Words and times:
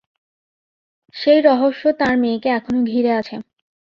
সেই 1.15 1.39
রহস্য 1.41 1.83
তাঁর 1.99 2.13
মেয়েকে 2.17 2.49
এখনো 2.49 2.79
ঘিরে 2.83 3.11
আছে। 3.19 3.35